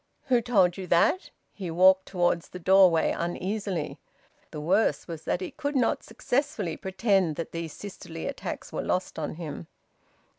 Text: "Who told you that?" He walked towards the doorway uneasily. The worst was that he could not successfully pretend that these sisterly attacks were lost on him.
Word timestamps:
"Who 0.29 0.41
told 0.41 0.77
you 0.77 0.87
that?" 0.87 1.29
He 1.53 1.69
walked 1.69 2.07
towards 2.07 2.49
the 2.49 2.57
doorway 2.57 3.11
uneasily. 3.11 3.99
The 4.49 4.59
worst 4.59 5.07
was 5.07 5.25
that 5.25 5.41
he 5.41 5.51
could 5.51 5.75
not 5.75 6.01
successfully 6.01 6.75
pretend 6.75 7.35
that 7.35 7.51
these 7.51 7.73
sisterly 7.73 8.25
attacks 8.25 8.73
were 8.73 8.81
lost 8.81 9.19
on 9.19 9.35
him. 9.35 9.67